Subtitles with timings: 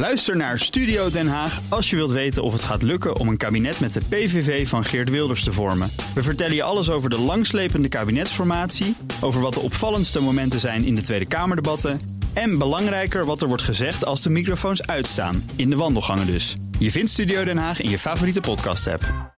[0.00, 3.36] Luister naar Studio Den Haag als je wilt weten of het gaat lukken om een
[3.36, 5.90] kabinet met de PVV van Geert Wilders te vormen.
[6.14, 10.94] We vertellen je alles over de langslepende kabinetsformatie, over wat de opvallendste momenten zijn in
[10.94, 12.00] de Tweede Kamerdebatten
[12.32, 16.56] en belangrijker wat er wordt gezegd als de microfoons uitstaan, in de wandelgangen dus.
[16.78, 19.34] Je vindt Studio Den Haag in je favoriete podcast-app.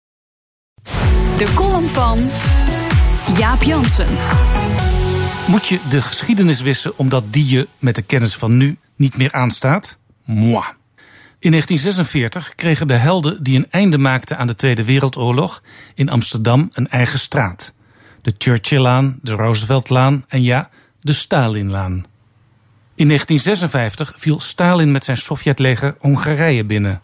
[1.38, 2.30] De column van
[3.38, 4.07] Jaap Jansen.
[5.48, 9.32] Moet je de geschiedenis wissen omdat die je met de kennis van nu niet meer
[9.32, 10.00] aanstaat?
[10.32, 10.63] Moi.
[11.39, 15.63] In 1946 kregen de helden die een einde maakten aan de Tweede Wereldoorlog
[15.95, 17.73] in Amsterdam een eigen straat.
[18.22, 21.94] De Churchilllaan, de Rooseveltlaan en ja, de Stalinlaan.
[22.95, 27.02] In 1956 viel Stalin met zijn Sovjetleger Hongarije binnen.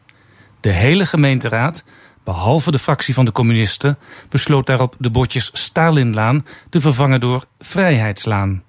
[0.60, 1.84] De hele gemeenteraad,
[2.24, 3.98] behalve de fractie van de communisten,
[4.30, 8.64] besloot daarop de bordjes Stalinlaan te vervangen door Vrijheidslaan.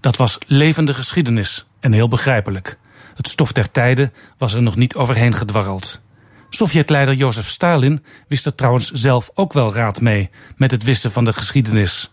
[0.00, 2.78] Dat was levende geschiedenis en heel begrijpelijk.
[3.14, 6.02] Het stof der tijden was er nog niet overheen gedwarreld.
[6.48, 11.24] Sovjetleider Jozef Stalin wist er trouwens zelf ook wel raad mee met het wissen van
[11.24, 12.12] de geschiedenis.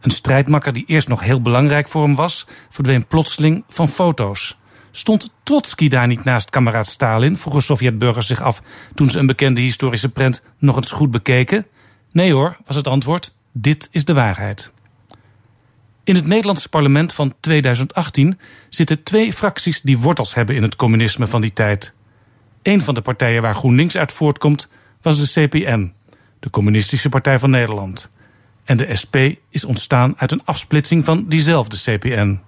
[0.00, 4.58] Een strijdmakker die eerst nog heel belangrijk voor hem was, verdween plotseling van foto's.
[4.90, 8.62] Stond Trotsky daar niet naast kameraad Stalin, vroegen Sovjetburgers zich af
[8.94, 11.66] toen ze een bekende historische prent nog eens goed bekeken?
[12.12, 13.34] Nee hoor, was het antwoord.
[13.52, 14.72] Dit is de waarheid.
[16.08, 21.26] In het Nederlandse parlement van 2018 zitten twee fracties die wortels hebben in het communisme
[21.26, 21.94] van die tijd.
[22.62, 24.68] Een van de partijen waar GroenLinks uit voortkomt
[25.02, 25.92] was de CPN,
[26.40, 28.10] de Communistische Partij van Nederland.
[28.64, 29.16] En de SP
[29.50, 32.40] is ontstaan uit een afsplitsing van diezelfde CPN.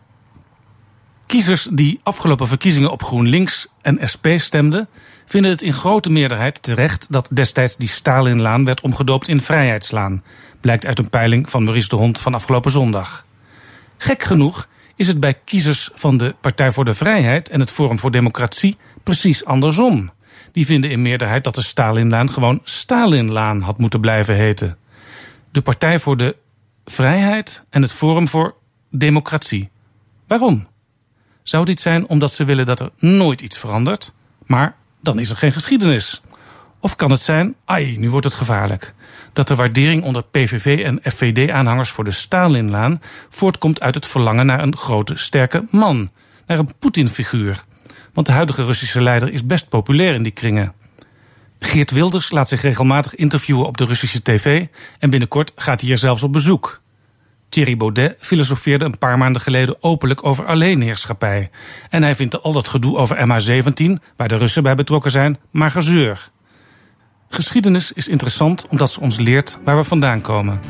[1.27, 4.89] Kiezers die afgelopen verkiezingen op GroenLinks en SP stemden,
[5.27, 10.23] vinden het in grote meerderheid terecht dat destijds die Stalinlaan werd omgedoopt in Vrijheidslaan,
[10.61, 13.29] blijkt uit een peiling van Maurice de Hond van afgelopen zondag.
[14.03, 17.99] Gek genoeg is het bij kiezers van de Partij voor de Vrijheid en het Forum
[17.99, 20.11] voor Democratie precies andersom.
[20.53, 24.79] Die vinden in meerderheid dat de Stalinlaan gewoon Stalinlaan had moeten blijven heten.
[25.51, 26.37] De Partij voor de
[26.85, 28.55] Vrijheid en het Forum voor
[28.91, 29.71] Democratie.
[30.27, 30.67] Waarom?
[31.43, 34.15] Zou dit zijn omdat ze willen dat er nooit iets verandert,
[34.47, 36.23] maar dan is er geen geschiedenis?
[36.81, 38.95] Of kan het zijn, ai, nu wordt het gevaarlijk,
[39.33, 44.63] dat de waardering onder PVV en FVD-aanhangers voor de Stalinlaan voortkomt uit het verlangen naar
[44.63, 46.11] een grote, sterke man,
[46.47, 47.65] naar een Poetin-figuur?
[48.15, 50.73] Want de huidige Russische leider is best populair in die kringen.
[51.59, 54.67] Geert Wilders laat zich regelmatig interviewen op de Russische tv
[54.99, 56.81] en binnenkort gaat hij hier zelfs op bezoek.
[57.49, 61.51] Thierry Baudet filosofeerde een paar maanden geleden openlijk over alleenheerschappij.
[61.89, 65.71] En hij vindt al dat gedoe over MH17, waar de Russen bij betrokken zijn, maar
[65.71, 66.31] gezeur.
[67.33, 70.61] Geschiedenis is interessant omdat ze ons leert waar we vandaan komen.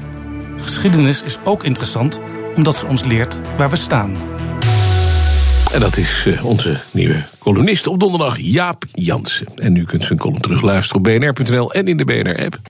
[0.57, 2.21] Geschiedenis is ook interessant
[2.57, 4.17] omdat ze ons leert waar we staan.
[5.73, 9.47] En dat is uh, onze nieuwe columnist op donderdag, Jaap Jansen.
[9.57, 12.70] En u kunt zijn column terugluisteren op bnr.nl en in de BNR-app.